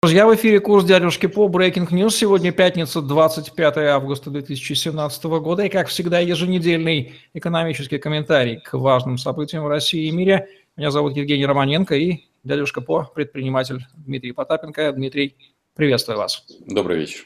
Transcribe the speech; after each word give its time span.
Друзья, 0.00 0.28
в 0.28 0.34
эфире 0.36 0.60
курс 0.60 0.84
дядюшки 0.84 1.26
по 1.26 1.48
Breaking 1.48 1.88
News. 1.88 2.10
Сегодня 2.10 2.52
пятница, 2.52 3.02
25 3.02 3.78
августа 3.78 4.30
2017 4.30 5.24
года. 5.24 5.64
И, 5.64 5.68
как 5.68 5.88
всегда, 5.88 6.20
еженедельный 6.20 7.14
экономический 7.34 7.98
комментарий 7.98 8.60
к 8.60 8.74
важным 8.74 9.18
событиям 9.18 9.64
в 9.64 9.66
России 9.66 10.06
и 10.06 10.12
мире. 10.12 10.46
Меня 10.76 10.92
зовут 10.92 11.16
Евгений 11.16 11.46
Романенко 11.46 11.96
и 11.96 12.26
дядюшка 12.44 12.80
по 12.80 13.10
предприниматель 13.12 13.84
Дмитрий 13.96 14.30
Потапенко. 14.30 14.92
Дмитрий, 14.92 15.34
приветствую 15.74 16.18
вас. 16.18 16.44
Добрый 16.68 16.98
вечер. 16.98 17.24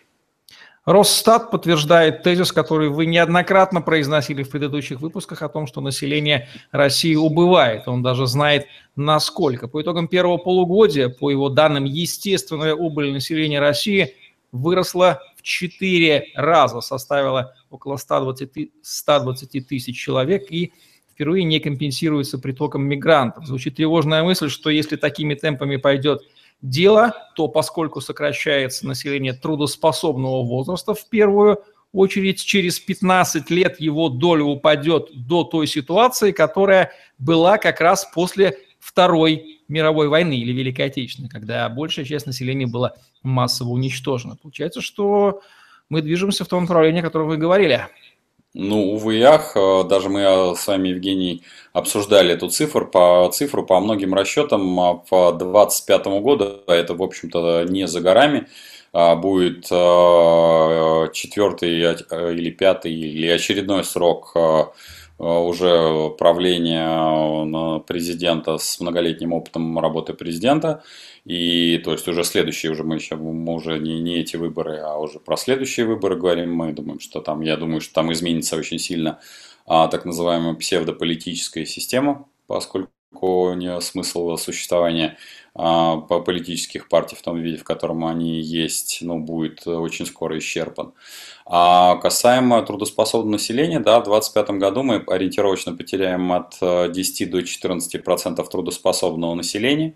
Росстат 0.84 1.52
подтверждает 1.52 2.24
тезис, 2.24 2.50
который 2.50 2.88
вы 2.88 3.06
неоднократно 3.06 3.82
произносили 3.82 4.42
в 4.42 4.50
предыдущих 4.50 5.00
выпусках 5.00 5.42
о 5.42 5.48
том, 5.48 5.68
что 5.68 5.80
население 5.80 6.48
России 6.72 7.14
убывает. 7.14 7.86
Он 7.86 8.02
даже 8.02 8.26
знает, 8.26 8.66
насколько. 8.96 9.68
По 9.68 9.82
итогам 9.82 10.08
первого 10.08 10.36
полугодия, 10.36 11.08
по 11.08 11.30
его 11.30 11.48
данным, 11.48 11.84
естественная 11.84 12.74
убыль 12.74 13.12
населения 13.12 13.60
России 13.60 14.14
выросла 14.52 15.20
в 15.36 15.42
4 15.42 16.32
раза, 16.34 16.80
составила 16.80 17.54
около 17.70 17.96
120, 17.96 18.70
120 18.82 19.66
тысяч 19.66 19.96
человек 19.96 20.50
и 20.50 20.72
впервые 21.10 21.44
не 21.44 21.58
компенсируется 21.60 22.38
притоком 22.38 22.84
мигрантов. 22.84 23.46
Звучит 23.46 23.76
тревожная 23.76 24.22
мысль, 24.22 24.48
что 24.48 24.70
если 24.70 24.96
такими 24.96 25.34
темпами 25.34 25.76
пойдет 25.76 26.22
дело, 26.60 27.14
то 27.34 27.48
поскольку 27.48 28.00
сокращается 28.00 28.86
население 28.86 29.32
трудоспособного 29.32 30.44
возраста 30.44 30.94
в 30.94 31.08
первую 31.08 31.62
очередь, 31.92 32.42
через 32.42 32.80
15 32.80 33.50
лет 33.50 33.78
его 33.80 34.08
доля 34.08 34.44
упадет 34.44 35.10
до 35.12 35.44
той 35.44 35.66
ситуации, 35.66 36.32
которая 36.32 36.92
была 37.18 37.58
как 37.58 37.80
раз 37.80 38.08
после 38.14 38.56
Второй 38.82 39.60
мировой 39.68 40.08
войны 40.08 40.36
или 40.36 40.50
Великой 40.50 40.86
Отечественной, 40.86 41.28
когда 41.28 41.68
большая 41.68 42.04
часть 42.04 42.26
населения 42.26 42.66
была 42.66 42.94
массово 43.22 43.68
уничтожена. 43.68 44.34
Получается, 44.34 44.80
что 44.80 45.40
мы 45.88 46.02
движемся 46.02 46.44
в 46.44 46.48
том 46.48 46.64
направлении, 46.64 46.98
о 47.00 47.04
котором 47.04 47.28
вы 47.28 47.36
говорили. 47.36 47.86
Ну, 48.54 48.94
увы 48.94 49.18
и 49.18 49.22
ах, 49.22 49.52
э, 49.56 49.84
даже 49.88 50.08
мы 50.08 50.20
э, 50.20 50.54
с 50.56 50.66
вами, 50.66 50.88
Евгений, 50.88 51.44
обсуждали 51.72 52.34
эту 52.34 52.48
цифру 52.48 52.86
по, 52.88 53.30
цифру 53.32 53.64
по 53.64 53.78
многим 53.78 54.14
расчетам 54.14 54.80
а 54.80 54.94
по 54.94 55.30
2025 55.30 56.06
году, 56.20 56.60
а 56.66 56.74
это, 56.74 56.94
в 56.94 57.02
общем-то, 57.02 57.64
не 57.68 57.86
за 57.86 58.00
горами, 58.00 58.48
а 58.92 59.14
будет 59.14 59.68
э, 59.70 61.12
четвертый 61.12 61.70
или 61.70 62.50
пятый 62.50 62.92
или 62.92 63.28
очередной 63.28 63.84
срок 63.84 64.34
уже 65.22 66.10
правления 66.18 67.80
президента 67.80 68.58
с 68.58 68.80
многолетним 68.80 69.32
опытом 69.32 69.78
работы 69.78 70.14
президента. 70.14 70.82
И 71.24 71.78
то 71.78 71.92
есть 71.92 72.08
уже 72.08 72.24
следующие, 72.24 72.72
уже 72.72 72.82
мы 72.82 72.96
еще 72.96 73.14
мы 73.14 73.54
уже 73.54 73.78
не, 73.78 74.00
не 74.00 74.18
эти 74.18 74.36
выборы, 74.36 74.78
а 74.78 74.98
уже 74.98 75.20
про 75.20 75.36
следующие 75.36 75.86
выборы 75.86 76.16
говорим. 76.16 76.54
Мы 76.54 76.72
думаем, 76.72 76.98
что 76.98 77.20
там, 77.20 77.42
я 77.42 77.56
думаю, 77.56 77.80
что 77.80 77.94
там 77.94 78.12
изменится 78.12 78.56
очень 78.56 78.78
сильно 78.78 79.20
а, 79.66 79.86
так 79.86 80.04
называемая 80.04 80.54
псевдополитическая 80.54 81.64
система, 81.64 82.26
поскольку 82.48 83.52
не 83.54 83.80
смысл 83.80 84.36
существования 84.36 85.18
по 85.54 86.20
политических 86.24 86.88
партий 86.88 87.16
в 87.16 87.22
том 87.22 87.38
виде, 87.38 87.58
в 87.58 87.64
котором 87.64 88.04
они 88.06 88.40
есть, 88.40 88.98
ну, 89.02 89.18
будет 89.18 89.66
очень 89.66 90.06
скоро 90.06 90.38
исчерпан. 90.38 90.92
А 91.44 91.96
касаемо 91.96 92.62
трудоспособного 92.62 93.32
населения, 93.32 93.80
да, 93.80 94.00
в 94.00 94.04
2025 94.04 94.58
году 94.58 94.82
мы 94.82 95.04
ориентировочно 95.06 95.76
потеряем 95.76 96.32
от 96.32 96.56
10 96.60 97.30
до 97.30 97.40
14% 97.40 97.98
процентов 97.98 98.48
трудоспособного 98.48 99.34
населения 99.34 99.94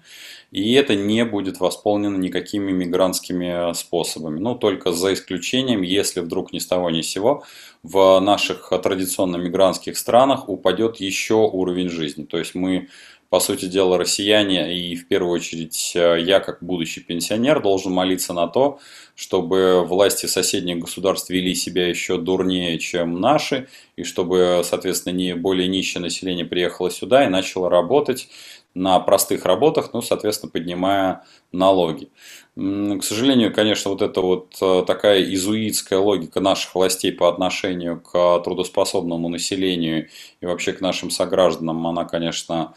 и 0.52 0.72
это 0.74 0.94
не 0.94 1.24
будет 1.24 1.58
восполнено 1.58 2.16
никакими 2.16 2.70
мигрантскими 2.70 3.74
способами. 3.74 4.38
Ну, 4.38 4.54
только 4.54 4.92
за 4.92 5.12
исключением, 5.12 5.82
если 5.82 6.20
вдруг 6.20 6.52
ни 6.52 6.60
с 6.60 6.66
того 6.66 6.90
ни 6.90 7.02
с 7.02 7.08
сего 7.08 7.42
в 7.82 8.20
наших 8.20 8.72
традиционно 8.82 9.36
мигрантских 9.36 9.98
странах 9.98 10.48
упадет 10.48 10.96
еще 10.96 11.34
уровень 11.34 11.88
жизни. 11.88 12.24
То 12.24 12.38
есть 12.38 12.54
мы 12.54 12.88
по 13.28 13.40
сути 13.40 13.66
дела, 13.66 13.98
россияне 13.98 14.76
и 14.76 14.94
в 14.96 15.08
первую 15.08 15.32
очередь 15.32 15.94
я, 15.94 16.40
как 16.40 16.62
будущий 16.62 17.00
пенсионер, 17.00 17.60
должен 17.60 17.92
молиться 17.92 18.32
на 18.32 18.46
то, 18.46 18.78
чтобы 19.14 19.84
власти 19.84 20.26
соседних 20.26 20.78
государств 20.78 21.30
вели 21.30 21.54
себя 21.54 21.88
еще 21.88 22.18
дурнее, 22.18 22.78
чем 22.78 23.20
наши, 23.20 23.68
и 23.96 24.04
чтобы, 24.04 24.62
соответственно, 24.64 25.14
не 25.14 25.34
более 25.34 25.68
нищее 25.68 26.02
население 26.02 26.44
приехало 26.44 26.90
сюда 26.90 27.24
и 27.24 27.28
начало 27.28 27.70
работать 27.70 28.28
на 28.76 29.00
простых 29.00 29.46
работах, 29.46 29.94
ну, 29.94 30.02
соответственно, 30.02 30.52
поднимая 30.52 31.24
налоги. 31.50 32.10
К 32.54 33.02
сожалению, 33.02 33.52
конечно, 33.52 33.90
вот 33.90 34.02
эта 34.02 34.20
вот 34.20 34.54
э, 34.60 34.84
такая 34.86 35.22
изуитская 35.32 35.98
логика 35.98 36.40
наших 36.40 36.74
властей 36.74 37.10
по 37.10 37.28
отношению 37.30 38.00
к 38.00 38.38
трудоспособному 38.40 39.30
населению 39.30 40.08
и 40.42 40.46
вообще 40.46 40.74
к 40.74 40.82
нашим 40.82 41.08
согражданам, 41.08 41.86
она, 41.86 42.04
конечно, 42.04 42.74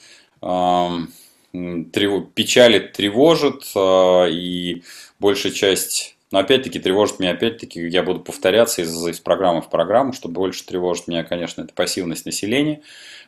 печалит, 2.34 2.94
тревожит, 2.94 3.64
э, 3.76 4.30
и 4.32 4.84
большая 5.20 5.52
часть 5.52 6.16
но 6.32 6.40
опять-таки 6.40 6.80
тревожит 6.80 7.20
меня, 7.20 7.32
опять-таки, 7.32 7.88
я 7.88 8.04
буду 8.04 8.20
повторяться 8.20 8.84
из, 8.84 9.08
из 9.08 9.20
программы 9.20 9.62
в 9.62 9.70
программу, 9.70 10.14
что 10.14 10.30
больше 10.30 10.64
тревожит 10.64 11.08
меня, 11.08 11.24
конечно, 11.24 11.64
это 11.64 11.74
пассивность 11.74 12.26
населения, 12.26 12.82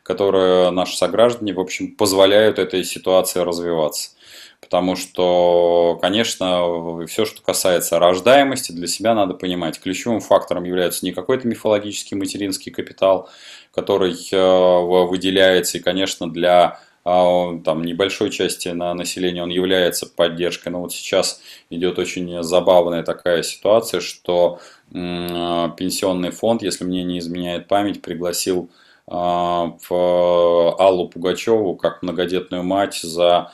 которая 0.03 0.69
наши 0.69 0.95
сограждане, 0.95 1.53
в 1.53 1.59
общем, 1.59 1.95
позволяют 1.95 2.59
этой 2.59 2.83
ситуации 2.83 3.39
развиваться. 3.39 4.11
Потому 4.59 4.95
что, 4.95 5.97
конечно, 5.99 7.03
все, 7.07 7.25
что 7.25 7.41
касается 7.41 7.97
рождаемости, 7.97 8.71
для 8.71 8.85
себя 8.85 9.15
надо 9.15 9.33
понимать, 9.33 9.79
ключевым 9.79 10.19
фактором 10.19 10.65
является 10.65 11.03
не 11.03 11.11
какой-то 11.11 11.47
мифологический 11.47 12.15
материнский 12.15 12.71
капитал, 12.71 13.29
который 13.73 14.13
э, 14.31 15.07
выделяется, 15.07 15.79
и, 15.79 15.81
конечно, 15.81 16.29
для 16.29 16.63
а 16.63 16.79
там 17.03 17.83
небольшой 17.83 18.29
части 18.29 18.69
на 18.69 18.93
населения 18.93 19.43
он 19.43 19.49
является 19.49 20.05
поддержкой. 20.05 20.69
Но 20.69 20.81
вот 20.81 20.93
сейчас 20.93 21.41
идет 21.69 21.97
очень 21.99 22.43
забавная 22.43 23.03
такая 23.03 23.43
ситуация, 23.43 24.01
что 24.01 24.59
пенсионный 24.91 26.31
фонд, 26.31 26.61
если 26.61 26.83
мне 26.83 27.03
не 27.03 27.19
изменяет 27.19 27.67
память, 27.67 28.01
пригласил 28.01 28.69
а, 29.07 29.77
в 29.89 30.75
Аллу 30.79 31.09
Пугачеву 31.09 31.75
как 31.75 32.01
многодетную 32.03 32.63
мать 32.63 32.99
за 33.01 33.51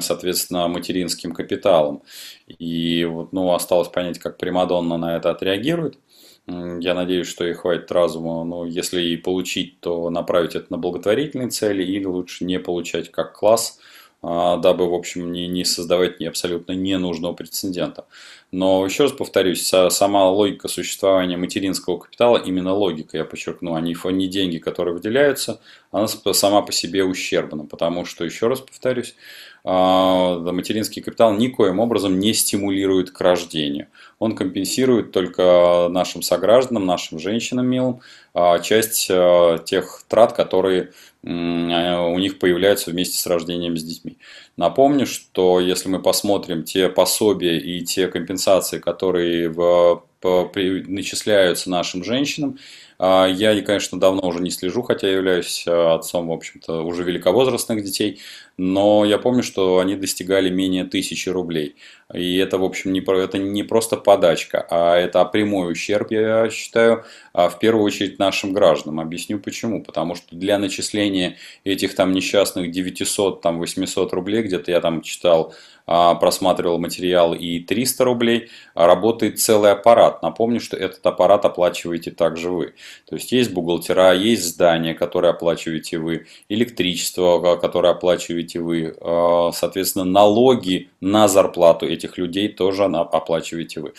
соответственно, 0.00 0.68
материнским 0.68 1.32
капиталом. 1.32 2.02
И 2.46 3.04
вот, 3.04 3.32
ну, 3.32 3.54
осталось 3.54 3.88
понять, 3.88 4.18
как 4.18 4.36
Примадонна 4.36 4.98
на 4.98 5.16
это 5.16 5.30
отреагирует. 5.30 5.98
Я 6.48 6.94
надеюсь, 6.94 7.26
что 7.26 7.44
ей 7.44 7.54
хватит 7.54 7.90
разума, 7.90 8.44
но 8.44 8.64
если 8.64 9.02
и 9.02 9.16
получить, 9.16 9.80
то 9.80 10.10
направить 10.10 10.54
это 10.54 10.66
на 10.70 10.78
благотворительные 10.78 11.48
цели 11.48 11.82
или 11.82 12.04
лучше 12.04 12.44
не 12.44 12.60
получать 12.60 13.10
как 13.10 13.32
класс, 13.32 13.80
а, 14.22 14.56
дабы, 14.56 14.88
в 14.88 14.94
общем, 14.94 15.32
не, 15.32 15.48
не 15.48 15.64
создавать 15.64 16.20
абсолютно 16.22 16.72
ненужного 16.72 17.32
прецедента. 17.32 18.06
Но 18.56 18.86
еще 18.86 19.02
раз 19.02 19.12
повторюсь, 19.12 19.70
сама 19.90 20.30
логика 20.30 20.68
существования 20.68 21.36
материнского 21.36 21.98
капитала, 21.98 22.38
именно 22.38 22.72
логика, 22.72 23.18
я 23.18 23.26
подчеркну, 23.26 23.74
а 23.74 23.82
не, 23.82 23.94
не 24.12 24.28
деньги, 24.28 24.56
которые 24.56 24.94
выделяются, 24.94 25.60
она 25.90 26.08
сама 26.08 26.62
по 26.62 26.72
себе 26.72 27.04
ущербна, 27.04 27.66
потому 27.66 28.06
что, 28.06 28.24
еще 28.24 28.46
раз 28.48 28.60
повторюсь, 28.60 29.14
а, 29.68 30.38
материнский 30.52 31.02
капитал 31.02 31.34
никоим 31.34 31.80
образом 31.80 32.20
не 32.20 32.32
стимулирует 32.32 33.10
к 33.10 33.20
рождению. 33.20 33.88
Он 34.20 34.36
компенсирует 34.36 35.10
только 35.10 35.88
нашим 35.90 36.22
согражданам, 36.22 36.86
нашим 36.86 37.18
женщинам 37.18 37.66
милым 37.66 38.00
а, 38.32 38.60
часть 38.60 39.08
а, 39.10 39.58
тех 39.58 40.04
трат, 40.08 40.34
которые 40.34 40.92
у 41.24 42.18
них 42.20 42.38
появляются 42.38 42.92
вместе 42.92 43.18
с 43.18 43.26
рождением 43.26 43.76
с 43.76 43.82
детьми. 43.82 44.16
Напомню, 44.56 45.06
что 45.06 45.58
если 45.58 45.88
мы 45.88 46.00
посмотрим 46.00 46.62
те 46.62 46.88
пособия 46.88 47.58
и 47.58 47.80
те 47.84 48.06
компенсации, 48.06 48.45
которые 48.80 49.48
в, 49.48 50.04
по, 50.20 50.50
начисляются 50.54 51.70
нашим 51.70 52.04
женщинам, 52.04 52.58
а, 52.98 53.26
я, 53.26 53.60
конечно, 53.62 54.00
давно 54.00 54.26
уже 54.26 54.40
не 54.40 54.50
слежу, 54.50 54.82
хотя 54.82 55.08
являюсь 55.08 55.64
а, 55.68 55.96
отцом, 55.96 56.28
в 56.28 56.32
общем-то, 56.32 56.82
уже 56.82 57.02
великовозрастных 57.04 57.84
детей, 57.84 58.20
но 58.58 59.04
я 59.04 59.18
помню, 59.18 59.42
что 59.42 59.78
они 59.78 59.96
достигали 59.96 60.48
менее 60.48 60.84
тысячи 60.84 61.28
рублей. 61.28 61.76
И 62.14 62.36
это, 62.36 62.56
в 62.58 62.64
общем, 62.64 62.92
не, 62.92 63.00
это 63.00 63.38
не 63.38 63.64
просто 63.64 63.96
подачка, 63.96 64.66
а 64.70 64.96
это 64.96 65.24
прямой 65.24 65.72
ущерб, 65.72 66.10
я 66.12 66.48
считаю, 66.50 67.04
а, 67.32 67.48
в 67.48 67.58
первую 67.58 67.84
очередь 67.84 68.18
нашим 68.18 68.52
гражданам. 68.52 69.00
Объясню 69.00 69.40
почему. 69.40 69.82
Потому 69.82 70.14
что 70.14 70.36
для 70.36 70.58
начисления 70.58 71.36
этих 71.64 71.94
там 71.94 72.12
несчастных 72.12 72.70
900, 72.70 73.42
там 73.42 73.58
800 73.58 74.12
рублей, 74.12 74.42
где-то 74.42 74.70
я 74.70 74.80
там 74.80 75.02
читал, 75.02 75.54
просматривал 75.86 76.78
материал 76.78 77.32
и 77.32 77.60
300 77.60 78.04
рублей, 78.04 78.50
работает 78.74 79.38
целый 79.38 79.70
аппарат. 79.70 80.20
Напомню, 80.20 80.58
что 80.60 80.76
этот 80.76 81.06
аппарат 81.06 81.44
оплачиваете 81.44 82.10
также 82.10 82.50
вы. 82.50 82.74
То 83.08 83.14
есть 83.14 83.30
есть 83.30 83.52
бухгалтера, 83.52 84.12
есть 84.12 84.42
здания, 84.44 84.94
которые 84.94 85.30
оплачиваете 85.30 85.98
вы, 85.98 86.26
электричество, 86.48 87.56
которое 87.56 87.92
оплачиваете 87.92 88.45
вы, 88.54 88.94
соответственно, 89.52 90.04
налоги 90.04 90.90
на 91.00 91.28
зарплату 91.28 91.86
этих 91.86 92.18
людей 92.18 92.48
тоже 92.48 92.84
оплачиваете 92.84 93.80
вы. 93.80 93.92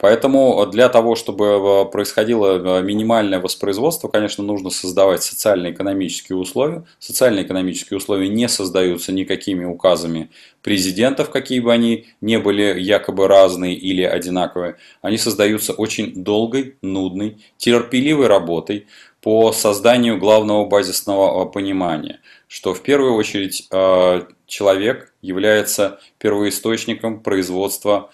Поэтому 0.00 0.64
для 0.64 0.88
того, 0.88 1.14
чтобы 1.14 1.44
э, 1.44 1.84
происходило 1.92 2.78
э, 2.78 2.82
минимальное 2.82 3.38
воспроизводство, 3.38 4.08
конечно, 4.08 4.42
нужно 4.42 4.70
создавать 4.70 5.22
социально-экономические 5.22 6.38
условия. 6.38 6.84
Социально-экономические 6.98 7.98
условия 7.98 8.28
не 8.28 8.48
создаются 8.48 9.12
никакими 9.12 9.66
указами 9.66 10.30
президентов, 10.62 11.28
какие 11.28 11.60
бы 11.60 11.70
они 11.70 12.06
ни 12.22 12.38
были 12.38 12.80
якобы 12.80 13.28
разные 13.28 13.74
или 13.74 14.02
одинаковые. 14.02 14.76
Они 15.02 15.18
создаются 15.18 15.74
очень 15.74 16.24
долгой, 16.24 16.76
нудной, 16.80 17.36
терпеливой 17.58 18.26
работой 18.26 18.86
по 19.20 19.52
созданию 19.52 20.16
главного 20.18 20.64
базисного 20.64 21.44
понимания, 21.44 22.20
что 22.50 22.74
в 22.74 22.82
первую 22.82 23.14
очередь 23.14 23.68
человек 24.46 25.14
является 25.22 26.00
первоисточником 26.18 27.22
производства 27.22 28.10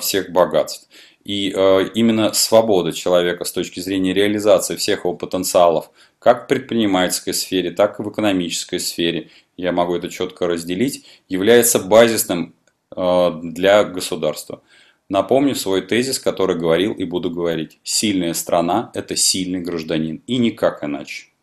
всех 0.00 0.30
богатств. 0.30 0.88
И 1.22 1.52
э, 1.54 1.88
именно 1.94 2.32
свобода 2.32 2.92
человека 2.92 3.44
с 3.44 3.52
точки 3.52 3.80
зрения 3.80 4.14
реализации 4.14 4.76
всех 4.76 5.04
его 5.04 5.14
потенциалов, 5.14 5.90
как 6.18 6.44
в 6.44 6.46
предпринимательской 6.48 7.32
сфере, 7.32 7.72
так 7.72 8.00
и 8.00 8.02
в 8.02 8.10
экономической 8.10 8.78
сфере, 8.78 9.28
я 9.58 9.72
могу 9.72 9.96
это 9.96 10.08
четко 10.08 10.46
разделить, 10.46 11.06
является 11.28 11.78
базисным 11.78 12.54
для 12.90 13.84
государства. 13.84 14.62
Напомню 15.10 15.54
свой 15.54 15.82
тезис, 15.82 16.18
который 16.18 16.56
говорил 16.56 16.94
и 16.94 17.04
буду 17.04 17.30
говорить. 17.30 17.78
Сильная 17.82 18.32
страна– 18.32 18.90
это 18.94 19.14
сильный 19.16 19.60
гражданин. 19.60 20.22
И 20.26 20.38
никак 20.38 20.82
иначе. 20.84 21.33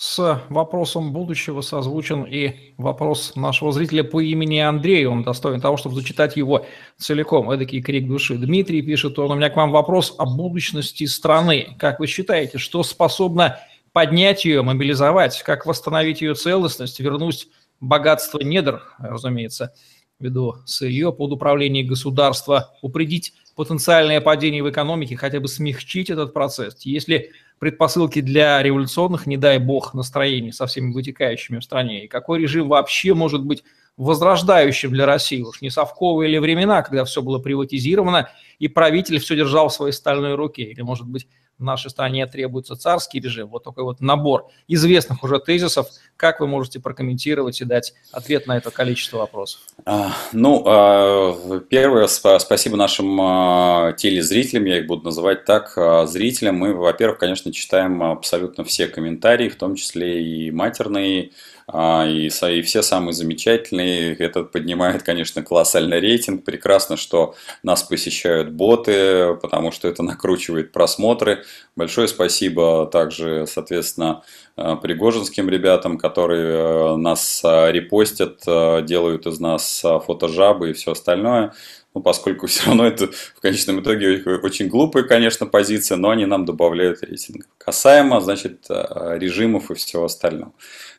С 0.00 0.42
вопросом 0.48 1.12
будущего 1.12 1.60
созвучен 1.60 2.22
и 2.24 2.72
вопрос 2.78 3.36
нашего 3.36 3.70
зрителя 3.70 4.02
по 4.02 4.22
имени 4.22 4.56
Андрей. 4.56 5.04
Он 5.04 5.22
достоин 5.22 5.60
того, 5.60 5.76
чтобы 5.76 5.94
зачитать 5.94 6.38
его 6.38 6.64
целиком. 6.96 7.50
Эдакий 7.50 7.82
крик 7.82 8.08
души. 8.08 8.38
Дмитрий 8.38 8.80
пишет, 8.80 9.18
он 9.18 9.32
у 9.32 9.34
меня 9.34 9.50
к 9.50 9.56
вам 9.56 9.72
вопрос 9.72 10.14
о 10.16 10.24
будущности 10.24 11.04
страны. 11.04 11.76
Как 11.78 12.00
вы 12.00 12.06
считаете, 12.06 12.56
что 12.56 12.82
способно 12.82 13.58
поднять 13.92 14.46
ее, 14.46 14.62
мобилизовать, 14.62 15.42
как 15.42 15.66
восстановить 15.66 16.22
ее 16.22 16.32
целостность, 16.32 16.98
вернуть 16.98 17.48
богатство 17.78 18.38
недр, 18.38 18.82
разумеется, 19.00 19.74
ввиду 20.18 20.54
сырье 20.64 21.12
под 21.12 21.32
управление 21.32 21.84
государства, 21.84 22.74
упредить 22.80 23.34
потенциальное 23.54 24.22
падение 24.22 24.62
в 24.62 24.70
экономике, 24.70 25.18
хотя 25.18 25.40
бы 25.40 25.48
смягчить 25.48 26.08
этот 26.08 26.32
процесс. 26.32 26.74
Если 26.86 27.32
предпосылки 27.60 28.20
для 28.22 28.60
революционных, 28.62 29.26
не 29.26 29.36
дай 29.36 29.58
бог, 29.58 29.92
настроений 29.94 30.50
со 30.50 30.66
всеми 30.66 30.92
вытекающими 30.92 31.58
в 31.58 31.64
стране? 31.64 32.06
И 32.06 32.08
какой 32.08 32.40
режим 32.40 32.68
вообще 32.68 33.14
может 33.14 33.44
быть 33.44 33.62
возрождающим 33.98 34.90
для 34.90 35.04
России? 35.04 35.42
Уж 35.42 35.60
не 35.60 35.68
совковые 35.70 36.30
ли 36.30 36.38
времена, 36.38 36.82
когда 36.82 37.04
все 37.04 37.20
было 37.20 37.38
приватизировано, 37.38 38.30
и 38.58 38.66
правитель 38.66 39.20
все 39.20 39.36
держал 39.36 39.68
в 39.68 39.74
своей 39.74 39.92
стальной 39.92 40.34
руке? 40.36 40.62
Или, 40.62 40.80
может 40.80 41.06
быть, 41.06 41.28
в 41.60 41.62
нашей 41.62 41.90
стране 41.90 42.26
требуется 42.26 42.74
царский 42.74 43.20
режим. 43.20 43.48
Вот 43.48 43.64
такой 43.64 43.84
вот 43.84 44.00
набор 44.00 44.48
известных 44.66 45.22
уже 45.22 45.38
тезисов. 45.38 45.88
Как 46.16 46.40
вы 46.40 46.46
можете 46.46 46.80
прокомментировать 46.80 47.60
и 47.60 47.64
дать 47.64 47.94
ответ 48.12 48.46
на 48.46 48.56
это 48.56 48.70
количество 48.70 49.18
вопросов? 49.18 49.60
А, 49.84 50.12
ну, 50.32 50.64
а, 50.66 51.60
первое, 51.68 52.06
спасибо 52.06 52.76
нашим 52.76 53.20
а, 53.20 53.92
телезрителям, 53.92 54.64
я 54.64 54.78
их 54.78 54.86
буду 54.86 55.04
называть 55.04 55.44
так, 55.44 55.74
зрителям. 56.08 56.56
Мы, 56.56 56.74
во-первых, 56.74 57.18
конечно, 57.18 57.52
читаем 57.52 58.02
абсолютно 58.02 58.64
все 58.64 58.88
комментарии, 58.88 59.48
в 59.48 59.56
том 59.56 59.74
числе 59.74 60.24
и 60.24 60.50
матерные, 60.50 61.32
и, 61.72 62.26
и 62.28 62.62
все 62.62 62.82
самые 62.82 63.12
замечательные. 63.12 64.14
Это 64.14 64.42
поднимает, 64.42 65.02
конечно, 65.02 65.42
колоссальный 65.42 66.00
рейтинг. 66.00 66.44
Прекрасно, 66.44 66.96
что 66.96 67.34
нас 67.62 67.82
посещают 67.82 68.50
боты, 68.50 69.34
потому 69.36 69.70
что 69.70 69.88
это 69.88 70.02
накручивает 70.02 70.72
просмотры. 70.72 71.44
Большое 71.76 72.08
спасибо 72.08 72.86
также, 72.86 73.46
соответственно, 73.46 74.22
э, 74.56 74.76
пригожинским 74.82 75.48
ребятам, 75.48 75.98
которые 75.98 76.94
э, 76.94 76.96
нас 76.96 77.42
э, 77.44 77.72
репостят, 77.72 78.40
делают 78.86 79.26
из 79.26 79.38
нас 79.38 79.84
фотожабы 80.06 80.70
и 80.70 80.72
все 80.72 80.92
остальное. 80.92 81.52
Ну, 81.94 82.02
поскольку 82.02 82.46
все 82.48 82.66
равно 82.66 82.86
это 82.86 83.08
в 83.08 83.40
конечном 83.40 83.80
итоге 83.80 84.22
очень 84.42 84.68
глупая, 84.68 85.04
конечно, 85.04 85.46
позиция, 85.46 85.96
но 85.96 86.10
они 86.10 86.26
нам 86.26 86.44
добавляют 86.44 87.02
рейтинг. 87.02 87.46
Касаемо, 87.58 88.20
значит, 88.20 88.66
режимов 88.68 89.70
и 89.70 89.74
всего 89.74 90.04
остального. 90.04 90.52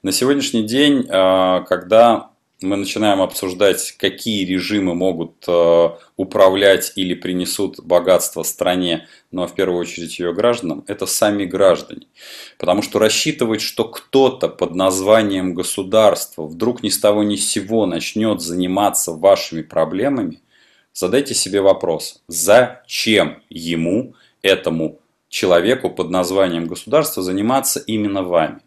На 0.03 0.11
сегодняшний 0.11 0.63
день, 0.63 1.03
когда 1.07 2.31
мы 2.61 2.75
начинаем 2.75 3.21
обсуждать, 3.21 3.93
какие 3.97 4.45
режимы 4.45 4.93
могут 4.93 5.43
э, 5.47 5.89
управлять 6.15 6.93
или 6.95 7.13
принесут 7.13 7.79
богатство 7.79 8.43
стране, 8.43 9.07
но 9.31 9.47
в 9.47 9.55
первую 9.55 9.79
очередь 9.79 10.19
ее 10.19 10.33
гражданам, 10.33 10.83
это 10.87 11.05
сами 11.05 11.45
граждане. 11.45 12.07
Потому 12.59 12.81
что 12.81 12.99
рассчитывать, 12.99 13.61
что 13.61 13.85
кто-то 13.85 14.47
под 14.47 14.75
названием 14.75 15.53
государства 15.53 16.45
вдруг 16.45 16.83
ни 16.83 16.89
с 16.89 16.99
того 16.99 17.23
ни 17.23 17.35
с 17.35 17.49
сего 17.49 17.85
начнет 17.85 18.41
заниматься 18.41 19.11
вашими 19.11 19.63
проблемами, 19.63 20.41
задайте 20.93 21.33
себе 21.33 21.61
вопрос, 21.61 22.21
зачем 22.27 23.41
ему, 23.49 24.13
этому 24.41 24.99
человеку 25.29 25.89
под 25.89 26.09
названием 26.09 26.67
государства 26.67 27.23
заниматься 27.23 27.79
именно 27.79 28.23
вами? 28.23 28.59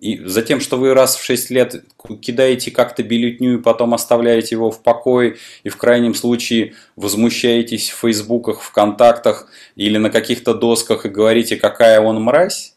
И 0.00 0.22
за 0.22 0.42
тем, 0.42 0.60
что 0.60 0.76
вы 0.76 0.92
раз 0.92 1.16
в 1.16 1.24
6 1.24 1.50
лет 1.50 1.84
кидаете 2.20 2.70
как-то 2.70 3.02
бюллетню 3.02 3.58
и 3.58 3.62
потом 3.62 3.94
оставляете 3.94 4.54
его 4.54 4.70
в 4.70 4.82
покое, 4.82 5.38
и 5.62 5.70
в 5.70 5.78
крайнем 5.78 6.14
случае 6.14 6.74
возмущаетесь 6.94 7.88
в 7.90 7.98
фейсбуках, 7.98 8.60
вконтактах 8.60 9.50
или 9.76 9.96
на 9.96 10.10
каких-то 10.10 10.52
досках 10.52 11.06
и 11.06 11.08
говорите, 11.08 11.56
какая 11.56 12.00
он 12.00 12.22
мразь, 12.22 12.74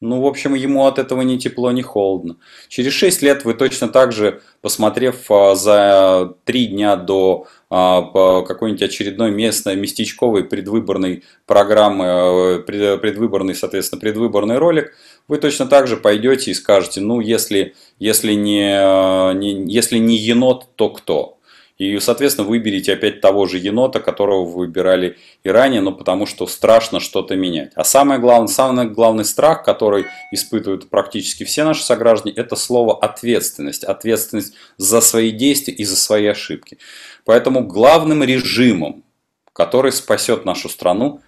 ну, 0.00 0.20
в 0.20 0.26
общем, 0.26 0.54
ему 0.54 0.86
от 0.86 1.00
этого 1.00 1.22
ни 1.22 1.38
тепло, 1.38 1.72
ни 1.72 1.82
холодно. 1.82 2.36
Через 2.68 2.92
6 2.92 3.20
лет 3.22 3.44
вы 3.44 3.54
точно 3.54 3.88
так 3.88 4.12
же, 4.12 4.42
посмотрев 4.60 5.28
а, 5.28 5.56
за 5.56 6.34
3 6.44 6.66
дня 6.66 6.94
до 6.94 7.48
а, 7.68 8.42
какой-нибудь 8.42 8.82
очередной 8.82 9.32
местной 9.32 9.74
местечковой 9.74 10.44
предвыборной 10.44 11.24
программы, 11.46 12.04
а, 12.06 12.58
предвыборный, 12.60 13.56
соответственно, 13.56 14.00
предвыборный 14.00 14.58
ролик, 14.58 14.94
вы 15.26 15.38
точно 15.38 15.66
так 15.66 15.88
же 15.88 15.96
пойдете 15.96 16.52
и 16.52 16.54
скажете, 16.54 17.00
ну, 17.00 17.18
если, 17.18 17.74
если, 17.98 18.34
не, 18.34 19.34
не, 19.34 19.72
если 19.72 19.98
не 19.98 20.16
енот, 20.16 20.68
то 20.76 20.90
кто? 20.90 21.37
И, 21.78 21.96
соответственно, 22.00 22.48
выберите 22.48 22.92
опять 22.92 23.20
того 23.20 23.46
же 23.46 23.58
енота, 23.58 24.00
которого 24.00 24.44
вы 24.44 24.66
выбирали 24.66 25.16
и 25.44 25.48
ранее, 25.48 25.80
но 25.80 25.92
потому 25.92 26.26
что 26.26 26.48
страшно 26.48 26.98
что-то 26.98 27.36
менять. 27.36 27.70
А 27.76 27.84
самое 27.84 28.18
главное, 28.18 28.48
самый 28.48 28.90
главный 28.90 29.24
страх, 29.24 29.62
который 29.62 30.06
испытывают 30.32 30.90
практически 30.90 31.44
все 31.44 31.62
наши 31.62 31.84
сограждане, 31.84 32.34
это 32.34 32.56
слово 32.56 32.98
ответственность. 32.98 33.84
Ответственность 33.84 34.54
за 34.76 35.00
свои 35.00 35.30
действия 35.30 35.72
и 35.72 35.84
за 35.84 35.96
свои 35.96 36.26
ошибки. 36.26 36.78
Поэтому 37.24 37.64
главным 37.64 38.24
режимом, 38.24 39.04
который 39.52 39.92
спасет 39.92 40.44
нашу 40.44 40.68
страну, 40.68 41.20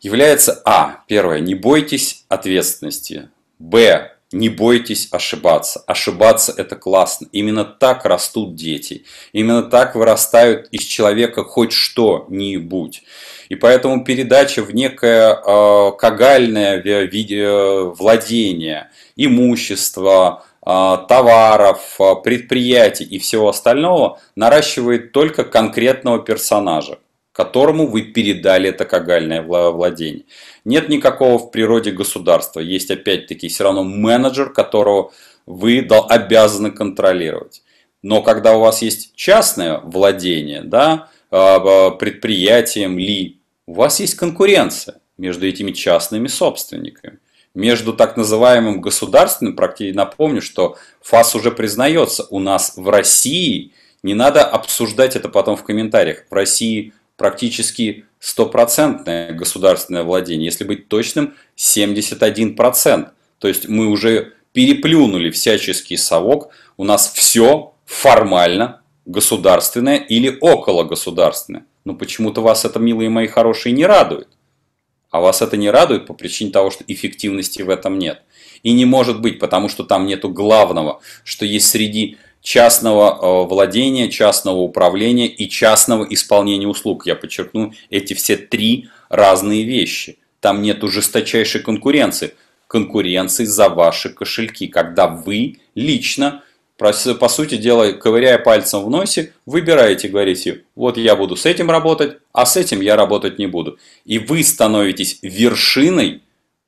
является 0.00 0.62
А. 0.64 1.02
Первое. 1.08 1.40
Не 1.40 1.56
бойтесь 1.56 2.24
ответственности. 2.28 3.30
Б. 3.58 4.11
Не 4.32 4.48
бойтесь 4.48 5.08
ошибаться. 5.10 5.84
Ошибаться 5.86 6.54
это 6.56 6.74
классно. 6.74 7.28
Именно 7.32 7.64
так 7.64 8.04
растут 8.06 8.54
дети. 8.54 9.04
Именно 9.32 9.64
так 9.64 9.94
вырастают 9.94 10.68
из 10.70 10.84
человека 10.84 11.44
хоть 11.44 11.72
что-нибудь. 11.72 13.02
И 13.50 13.54
поэтому 13.54 14.02
передача 14.02 14.62
в 14.62 14.74
некое 14.74 15.34
э, 15.34 15.92
кагальное 15.98 16.78
виде 16.78 17.46
владение, 17.46 18.90
имущество, 19.16 20.44
э, 20.64 20.96
товаров, 21.08 21.96
э, 22.00 22.14
предприятий 22.24 23.04
и 23.04 23.18
всего 23.18 23.50
остального 23.50 24.18
наращивает 24.36 25.12
только 25.12 25.44
конкретного 25.44 26.18
персонажа 26.20 26.98
которому 27.32 27.86
вы 27.86 28.02
передали 28.02 28.68
это 28.68 28.84
кагальное 28.84 29.42
владение. 29.42 30.24
Нет 30.64 30.88
никакого 30.88 31.38
в 31.38 31.50
природе 31.50 31.90
государства. 31.90 32.60
Есть 32.60 32.90
опять-таки 32.90 33.48
все 33.48 33.64
равно 33.64 33.82
менеджер, 33.82 34.52
которого 34.52 35.12
вы 35.46 35.80
обязаны 35.80 36.70
контролировать. 36.70 37.62
Но 38.02 38.22
когда 38.22 38.56
у 38.56 38.60
вас 38.60 38.82
есть 38.82 39.14
частное 39.14 39.78
владение, 39.78 40.62
да, 40.62 41.08
а, 41.30 41.90
предприятием 41.92 42.98
ли, 42.98 43.40
у 43.66 43.74
вас 43.74 44.00
есть 44.00 44.16
конкуренция 44.16 45.00
между 45.16 45.46
этими 45.46 45.70
частными 45.72 46.26
собственниками. 46.26 47.18
Между 47.54 47.92
так 47.92 48.16
называемым 48.16 48.80
государственным, 48.80 49.54
практически 49.54 49.96
напомню, 49.96 50.42
что 50.42 50.76
ФАС 51.02 51.34
уже 51.34 51.50
признается, 51.50 52.26
у 52.30 52.38
нас 52.38 52.74
в 52.76 52.88
России, 52.88 53.72
не 54.02 54.14
надо 54.14 54.44
обсуждать 54.44 55.16
это 55.16 55.28
потом 55.28 55.56
в 55.56 55.62
комментариях, 55.62 56.24
в 56.28 56.34
России 56.34 56.92
практически 57.16 58.06
стопроцентное 58.18 59.32
государственное 59.32 60.04
владение, 60.04 60.46
если 60.46 60.64
быть 60.64 60.88
точным, 60.88 61.34
71%. 61.56 63.10
То 63.38 63.48
есть 63.48 63.68
мы 63.68 63.88
уже 63.88 64.34
переплюнули 64.52 65.30
всяческий 65.30 65.96
совок, 65.96 66.52
у 66.76 66.84
нас 66.84 67.12
все 67.12 67.74
формально 67.84 68.82
государственное 69.04 69.96
или 69.96 70.36
около 70.40 70.84
государственное. 70.84 71.66
Но 71.84 71.94
почему-то 71.94 72.40
вас 72.40 72.64
это, 72.64 72.78
милые 72.78 73.10
мои 73.10 73.26
хорошие, 73.26 73.72
не 73.72 73.84
радует. 73.84 74.28
А 75.10 75.20
вас 75.20 75.42
это 75.42 75.56
не 75.56 75.70
радует 75.70 76.06
по 76.06 76.14
причине 76.14 76.50
того, 76.52 76.70
что 76.70 76.84
эффективности 76.86 77.62
в 77.62 77.68
этом 77.68 77.98
нет. 77.98 78.22
И 78.62 78.72
не 78.72 78.84
может 78.84 79.20
быть, 79.20 79.38
потому 79.38 79.68
что 79.68 79.84
там 79.84 80.06
нету 80.06 80.30
главного, 80.30 81.00
что 81.24 81.44
есть 81.44 81.68
среди 81.68 82.16
частного 82.42 83.44
э, 83.44 83.46
владения, 83.48 84.10
частного 84.10 84.58
управления 84.58 85.28
и 85.28 85.48
частного 85.48 86.04
исполнения 86.04 86.66
услуг. 86.66 87.06
Я 87.06 87.14
подчеркну, 87.14 87.72
эти 87.88 88.14
все 88.14 88.36
три 88.36 88.88
разные 89.08 89.64
вещи. 89.64 90.18
Там 90.40 90.60
нет 90.60 90.82
жесточайшей 90.82 91.62
конкуренции. 91.62 92.34
Конкуренции 92.66 93.44
за 93.44 93.68
ваши 93.68 94.10
кошельки, 94.10 94.66
когда 94.66 95.06
вы 95.06 95.58
лично 95.74 96.42
по 96.76 97.28
сути 97.28 97.56
дела, 97.56 97.92
ковыряя 97.92 98.38
пальцем 98.38 98.82
в 98.82 98.90
носе, 98.90 99.32
выбираете, 99.46 100.08
говорите, 100.08 100.64
вот 100.74 100.96
я 100.96 101.14
буду 101.14 101.36
с 101.36 101.46
этим 101.46 101.70
работать, 101.70 102.16
а 102.32 102.44
с 102.44 102.56
этим 102.56 102.80
я 102.80 102.96
работать 102.96 103.38
не 103.38 103.46
буду. 103.46 103.78
И 104.04 104.18
вы 104.18 104.42
становитесь 104.42 105.18
вершиной 105.22 106.22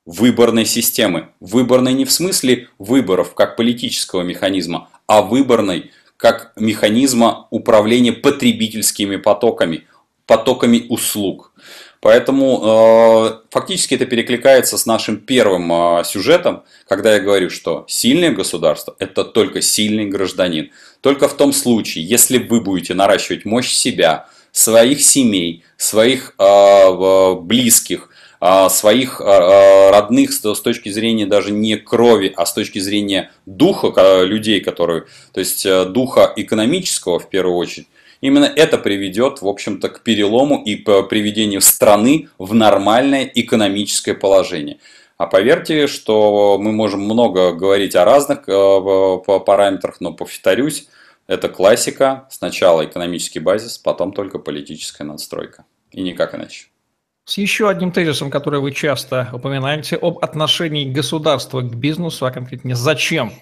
выборной 0.06 0.66
системы. 0.66 1.30
Выборной 1.40 1.94
не 1.94 2.04
в 2.04 2.12
смысле 2.12 2.68
выборов 2.78 3.34
как 3.34 3.56
политического 3.56 4.22
механизма, 4.22 4.88
а 5.06 5.22
выборной 5.22 5.90
как 6.16 6.52
механизма 6.56 7.48
управления 7.50 8.12
потребительскими 8.12 9.16
потоками, 9.16 9.86
потоками 10.26 10.86
услуг. 10.88 11.52
Поэтому 12.00 12.60
э, 12.62 13.38
фактически 13.50 13.94
это 13.94 14.04
перекликается 14.04 14.76
с 14.76 14.84
нашим 14.84 15.16
первым 15.16 15.72
э, 15.72 16.04
сюжетом, 16.04 16.64
когда 16.86 17.14
я 17.14 17.20
говорю, 17.20 17.48
что 17.48 17.86
сильное 17.88 18.30
государство– 18.30 18.94
это 18.98 19.24
только 19.24 19.62
сильный 19.62 20.04
гражданин. 20.04 20.70
Только 21.00 21.28
в 21.28 21.34
том 21.34 21.54
случае, 21.54 22.04
если 22.04 22.36
вы 22.36 22.60
будете 22.60 22.92
наращивать 22.92 23.46
мощь 23.46 23.72
себя, 23.72 24.28
своих 24.52 25.02
семей, 25.02 25.64
своих 25.78 26.34
э, 26.38 27.34
близких, 27.40 28.10
своих 28.68 29.20
э, 29.20 29.90
родных 29.90 30.32
с, 30.32 30.54
с 30.54 30.60
точки 30.60 30.90
зрения 30.90 31.26
даже 31.26 31.50
не 31.50 31.76
крови, 31.76 32.32
а 32.36 32.44
с 32.44 32.52
точки 32.52 32.78
зрения 32.78 33.30
духа 33.46 34.22
людей, 34.22 34.60
которые, 34.60 35.04
то 35.32 35.40
есть 35.40 35.64
э, 35.64 35.86
духа 35.86 36.32
экономического 36.36 37.18
в 37.18 37.28
первую 37.28 37.56
очередь, 37.56 37.88
Именно 38.20 38.46
это 38.46 38.78
приведет, 38.78 39.42
в 39.42 39.46
общем-то, 39.46 39.90
к 39.90 40.00
перелому 40.00 40.62
и 40.64 40.76
приведению 40.76 41.60
страны 41.60 42.30
в 42.38 42.54
нормальное 42.54 43.30
экономическое 43.34 44.14
положение. 44.14 44.78
А 45.18 45.26
поверьте, 45.26 45.86
что 45.86 46.56
мы 46.58 46.72
можем 46.72 47.00
много 47.00 47.52
говорить 47.52 47.94
о 47.94 48.06
разных 48.06 48.48
э, 48.48 49.18
параметрах, 49.44 49.96
но 50.00 50.14
повторюсь, 50.14 50.88
это 51.26 51.50
классика. 51.50 52.26
Сначала 52.30 52.86
экономический 52.86 53.40
базис, 53.40 53.76
потом 53.76 54.12
только 54.12 54.38
политическая 54.38 55.04
надстройка. 55.04 55.66
И 55.92 56.00
никак 56.00 56.34
иначе. 56.34 56.68
С 57.26 57.38
еще 57.38 57.70
одним 57.70 57.90
тезисом, 57.90 58.30
который 58.30 58.60
вы 58.60 58.70
часто 58.72 59.30
упоминаете, 59.32 59.96
об 59.96 60.18
отношении 60.18 60.92
государства 60.92 61.62
к 61.62 61.74
бизнесу, 61.74 62.26
а 62.26 62.30
конкретнее 62.30 62.76
зачем 62.76 63.32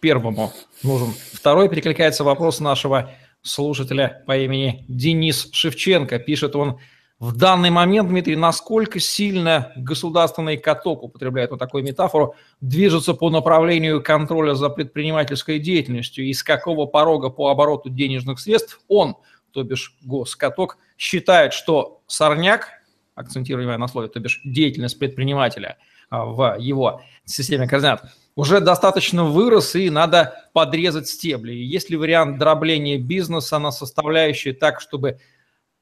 первому 0.00 0.52
нужен. 0.82 1.14
Второй 1.32 1.70
перекликается 1.70 2.22
вопрос 2.22 2.60
нашего 2.60 3.12
слушателя 3.40 4.22
по 4.26 4.36
имени 4.36 4.84
Денис 4.88 5.48
Шевченко. 5.52 6.18
Пишет 6.18 6.54
он, 6.54 6.78
в 7.18 7.34
данный 7.34 7.70
момент, 7.70 8.10
Дмитрий, 8.10 8.36
насколько 8.36 9.00
сильно 9.00 9.72
государственный 9.74 10.58
каток, 10.58 11.02
употребляет 11.02 11.50
вот 11.50 11.58
такую 11.58 11.82
метафору, 11.82 12.34
движется 12.60 13.14
по 13.14 13.30
направлению 13.30 14.02
контроля 14.02 14.52
за 14.52 14.68
предпринимательской 14.68 15.58
деятельностью, 15.58 16.26
и 16.26 16.34
с 16.34 16.42
какого 16.42 16.84
порога 16.84 17.30
по 17.30 17.48
обороту 17.48 17.88
денежных 17.88 18.38
средств 18.38 18.82
он, 18.86 19.16
то 19.52 19.62
бишь 19.62 19.96
госкаток, 20.02 20.76
считает, 20.98 21.54
что 21.54 22.02
сорняк, 22.06 22.83
акцентируя 23.14 23.78
на 23.78 23.88
слове, 23.88 24.08
то 24.08 24.20
бишь 24.20 24.40
деятельность 24.44 24.98
предпринимателя 24.98 25.78
а, 26.10 26.24
в 26.24 26.56
его 26.58 27.02
системе 27.24 27.68
координат, 27.68 28.04
уже 28.36 28.60
достаточно 28.60 29.24
вырос, 29.24 29.76
и 29.76 29.90
надо 29.90 30.48
подрезать 30.52 31.08
стебли. 31.08 31.52
Есть 31.52 31.90
ли 31.90 31.96
вариант 31.96 32.38
дробления 32.38 32.98
бизнеса 32.98 33.58
на 33.58 33.70
составляющие 33.70 34.54
так, 34.54 34.80
чтобы, 34.80 35.20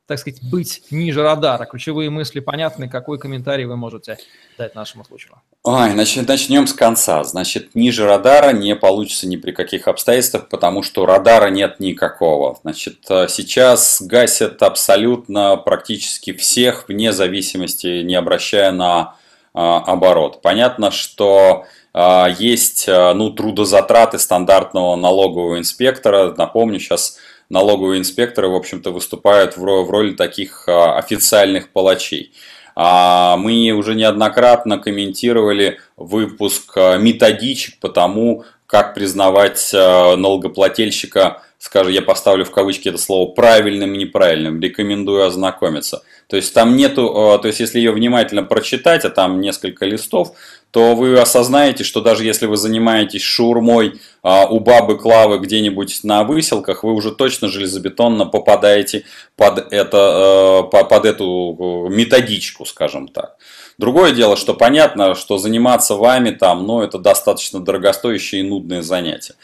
так 0.06 0.18
сказать, 0.18 0.40
быть 0.42 0.82
ниже 0.90 1.22
радара? 1.22 1.64
Ключевые 1.64 2.10
мысли 2.10 2.40
понятны. 2.40 2.88
Какой 2.88 3.18
комментарий 3.18 3.64
вы 3.64 3.76
можете 3.76 4.18
дать 4.58 4.74
нашему 4.74 5.04
случаю? 5.04 5.34
Ой, 5.62 5.90
значит, 5.92 6.26
начнем 6.28 6.66
с 6.66 6.72
конца. 6.72 7.22
Значит, 7.24 7.74
ниже 7.74 8.06
радара 8.06 8.52
не 8.52 8.74
получится 8.74 9.28
ни 9.28 9.36
при 9.36 9.52
каких 9.52 9.88
обстоятельствах, 9.88 10.48
потому 10.48 10.82
что 10.82 11.06
радара 11.06 11.48
нет 11.48 11.80
никакого. 11.80 12.58
Значит, 12.62 12.98
э, 13.08 13.28
сейчас 13.28 14.02
гасят 14.02 14.62
абсолютно 14.62 15.56
практически 15.56 16.32
всех, 16.32 16.88
вне 16.88 17.12
зависимости, 17.12 18.02
не 18.02 18.14
обращая 18.14 18.72
на 18.72 19.16
а, 19.54 19.78
оборот. 19.80 20.40
Понятно, 20.40 20.90
что 20.90 21.66
а, 21.92 22.28
есть 22.38 22.88
а, 22.88 23.12
ну, 23.12 23.30
трудозатраты 23.30 24.18
стандартного 24.18 24.96
налогового 24.96 25.58
инспектора. 25.58 26.34
Напомню, 26.36 26.80
сейчас 26.80 27.18
налоговые 27.52 28.00
инспекторы, 28.00 28.48
в 28.48 28.54
общем-то, 28.56 28.90
выступают 28.90 29.56
в 29.56 29.64
роли 29.64 30.14
таких 30.14 30.68
а, 30.68 30.98
официальных 30.98 31.68
палачей. 31.70 32.32
Мы 32.74 33.70
уже 33.76 33.94
неоднократно 33.94 34.78
комментировали 34.78 35.78
выпуск 35.98 36.74
методичек 36.98 37.78
по 37.80 37.90
тому, 37.90 38.44
как 38.64 38.94
признавать 38.94 39.70
налогоплательщика, 39.74 41.42
скажем, 41.58 41.92
я 41.92 42.00
поставлю 42.00 42.46
в 42.46 42.50
кавычки 42.50 42.88
это 42.88 42.96
слово, 42.96 43.30
правильным 43.30 43.92
и 43.92 43.98
неправильным, 43.98 44.58
рекомендую 44.58 45.26
ознакомиться. 45.26 46.02
То 46.32 46.36
есть 46.36 46.54
там 46.54 46.76
нету, 46.76 47.08
то 47.42 47.42
есть 47.44 47.60
если 47.60 47.76
ее 47.76 47.92
внимательно 47.92 48.42
прочитать, 48.42 49.04
а 49.04 49.10
там 49.10 49.42
несколько 49.42 49.84
листов, 49.84 50.34
то 50.70 50.94
вы 50.94 51.20
осознаете, 51.20 51.84
что 51.84 52.00
даже 52.00 52.24
если 52.24 52.46
вы 52.46 52.56
занимаетесь 52.56 53.20
шаурмой 53.20 54.00
а, 54.22 54.46
у 54.46 54.58
бабы 54.58 54.96
Клавы 54.96 55.40
где-нибудь 55.40 56.04
на 56.04 56.24
выселках, 56.24 56.84
вы 56.84 56.94
уже 56.94 57.12
точно 57.12 57.48
железобетонно 57.48 58.24
попадаете 58.24 59.04
под, 59.36 59.70
это, 59.70 60.70
э, 60.72 60.78
под 60.88 61.04
эту 61.04 61.88
э, 61.90 61.94
методичку, 61.94 62.64
скажем 62.64 63.08
так. 63.08 63.36
Другое 63.82 64.12
дело, 64.12 64.36
что 64.36 64.54
понятно, 64.54 65.16
что 65.16 65.38
заниматься 65.38 65.96
вами 65.96 66.30
там, 66.30 66.66
ну, 66.66 66.82
это 66.82 66.98
достаточно 66.98 67.58
дорогостоящее 67.58 68.42
и 68.42 68.48
нудное 68.48 68.80
занятие. 68.80 69.34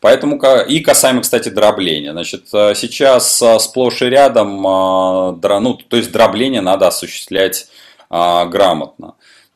Поэтому, 0.00 0.38
и 0.68 0.80
касаемо, 0.80 1.22
кстати, 1.22 1.48
дробления. 1.48 2.12
Значит, 2.12 2.44
э, 2.52 2.74
сейчас 2.74 3.42
сплошь 3.60 4.02
и 4.02 4.06
рядом, 4.06 4.60
ну, 4.60 5.74
то 5.88 5.96
есть 5.96 6.12
дробление 6.12 6.60
надо 6.60 6.88
осуществлять 6.88 7.68
грамотно. 8.10 9.14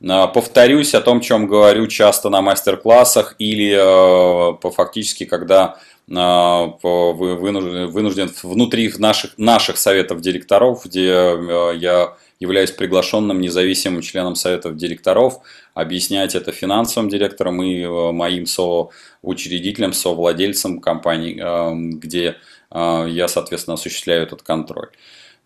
А, 0.09 0.27
повторюсь 0.27 0.95
о 0.95 1.01
том, 1.01 1.21
чем 1.21 1.47
говорю 1.47 1.87
часто 1.87 2.29
на 2.29 2.41
мастер-классах 2.41 3.35
или 3.37 3.75
э, 3.77 4.71
фактически, 4.71 5.25
когда 5.25 5.77
а, 6.13 6.73
вынужден 6.81 8.31
внутри 8.43 8.91
наших, 8.97 9.37
наших 9.37 9.77
советов 9.77 10.21
директоров, 10.21 10.85
где 10.85 11.07
э, 11.07 11.73
я 11.77 12.15
являюсь 12.41 12.71
приглашенным 12.71 13.39
независимым 13.39 14.01
членом 14.01 14.35
советов 14.35 14.75
директоров, 14.75 15.39
объяснять 15.73 16.35
это 16.35 16.51
финансовым 16.51 17.09
директорам 17.09 17.63
и 17.63 17.83
э, 17.83 18.11
моим 18.11 18.45
соучредителям, 18.45 19.93
совладельцам 19.93 20.81
компаний, 20.81 21.41
где 21.97 22.35
я, 22.73 23.27
соответственно, 23.27 23.75
осуществляю 23.75 24.23
этот 24.23 24.43
контроль. 24.43 24.89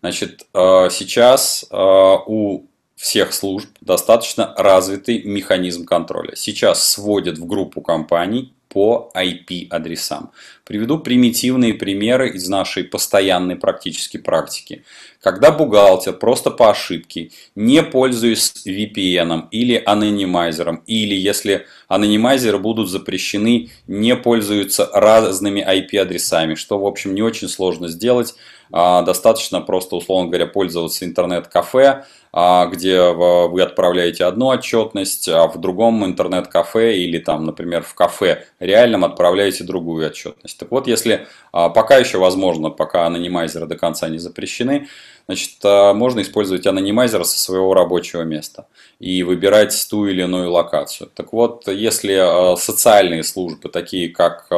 Значит, 0.00 0.46
сейчас 0.52 1.66
у 1.72 2.66
всех 2.94 3.32
служб 3.32 3.68
достаточно 3.80 4.54
развитый 4.56 5.22
механизм 5.24 5.84
контроля. 5.84 6.36
Сейчас 6.36 6.88
сводят 6.88 7.38
в 7.38 7.46
группу 7.46 7.80
компаний 7.80 8.54
по 8.76 9.10
IP-адресам. 9.14 10.32
Приведу 10.62 10.98
примитивные 10.98 11.72
примеры 11.72 12.28
из 12.28 12.46
нашей 12.46 12.84
постоянной 12.84 13.56
практической 13.56 14.18
практики. 14.18 14.84
Когда 15.22 15.50
бухгалтер 15.50 16.12
просто 16.12 16.50
по 16.50 16.68
ошибке, 16.72 17.30
не 17.54 17.82
пользуясь 17.82 18.66
VPN 18.66 19.48
или 19.50 19.82
анонимайзером, 19.82 20.82
или 20.86 21.14
если 21.14 21.64
анонимайзеры 21.88 22.58
будут 22.58 22.90
запрещены, 22.90 23.70
не 23.86 24.14
пользуются 24.14 24.90
разными 24.92 25.66
IP-адресами, 25.66 26.54
что, 26.54 26.78
в 26.78 26.84
общем, 26.84 27.14
не 27.14 27.22
очень 27.22 27.48
сложно 27.48 27.88
сделать. 27.88 28.34
А, 28.72 29.02
достаточно 29.02 29.60
просто, 29.60 29.96
условно 29.96 30.28
говоря, 30.28 30.46
пользоваться 30.46 31.04
интернет-кафе, 31.04 32.04
а, 32.32 32.66
где 32.66 33.10
вы 33.12 33.62
отправляете 33.62 34.24
одну 34.24 34.48
отчетность, 34.48 35.28
а 35.28 35.46
в 35.46 35.58
другом 35.60 36.04
интернет-кафе 36.04 36.96
или 36.96 37.18
там, 37.18 37.44
например, 37.46 37.82
в 37.82 37.94
кафе 37.94 38.44
реальном 38.58 39.04
отправляете 39.04 39.64
другую 39.64 40.06
отчетность. 40.06 40.58
Так 40.58 40.70
вот, 40.70 40.86
если 40.86 41.26
а, 41.52 41.68
пока 41.68 41.96
еще 41.96 42.18
возможно, 42.18 42.70
пока 42.70 43.06
анонимайзеры 43.06 43.66
до 43.66 43.76
конца 43.76 44.08
не 44.08 44.18
запрещены, 44.18 44.88
значит, 45.26 45.58
можно 45.64 46.20
использовать 46.20 46.66
анонимайзер 46.66 47.24
со 47.24 47.38
своего 47.38 47.74
рабочего 47.74 48.22
места 48.22 48.66
и 49.00 49.22
выбирать 49.24 49.74
ту 49.90 50.06
или 50.06 50.22
иную 50.22 50.50
локацию. 50.52 51.10
Так 51.14 51.32
вот, 51.32 51.66
если 51.66 52.56
социальные 52.56 53.24
службы, 53.24 53.68
такие 53.68 54.08
как 54.08 54.48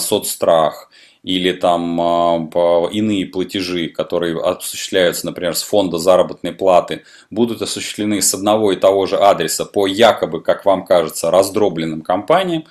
соцстрах, 0.00 0.90
или 1.22 1.52
там 1.52 2.00
э, 2.00 2.88
иные 2.92 3.26
платежи, 3.26 3.88
которые 3.88 4.40
осуществляются, 4.40 5.26
например, 5.26 5.54
с 5.54 5.62
фонда 5.62 5.98
заработной 5.98 6.52
платы, 6.52 7.02
будут 7.30 7.62
осуществлены 7.62 8.20
с 8.20 8.34
одного 8.34 8.72
и 8.72 8.76
того 8.76 9.06
же 9.06 9.16
адреса 9.16 9.64
по 9.64 9.86
якобы, 9.86 10.42
как 10.42 10.64
вам 10.64 10.84
кажется, 10.84 11.30
раздробленным 11.30 12.02
компаниям, 12.02 12.64